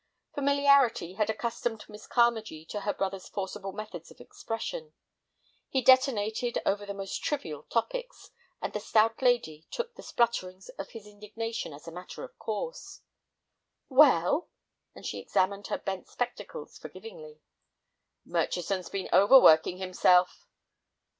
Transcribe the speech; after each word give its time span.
Familiarity 0.33 1.13
had 1.13 1.29
accustomed 1.29 1.87
Miss 1.87 2.07
Carmagee 2.07 2.65
to 2.69 2.79
her 2.81 2.93
brother's 2.95 3.29
forcible 3.29 3.71
methods 3.71 4.09
of 4.09 4.19
expression. 4.19 4.93
He 5.69 5.83
detonated 5.83 6.57
over 6.65 6.87
the 6.87 6.95
most 6.95 7.23
trivial 7.23 7.65
topics, 7.69 8.31
and 8.63 8.73
the 8.73 8.79
stout 8.79 9.21
lady 9.21 9.67
took 9.69 9.93
the 9.93 10.01
splutterings 10.01 10.69
of 10.79 10.89
his 10.89 11.05
indignation 11.05 11.71
as 11.71 11.87
a 11.87 11.91
matter 11.91 12.23
of 12.23 12.35
course. 12.39 13.01
"Well?" 13.89 14.49
and 14.95 15.05
she 15.05 15.19
examined 15.19 15.67
her 15.67 15.77
bent 15.77 16.07
spectacles 16.07 16.79
forgivingly. 16.79 17.43
"Murchison's 18.25 18.89
been 18.89 19.07
overworking 19.13 19.77
himself." 19.77 20.47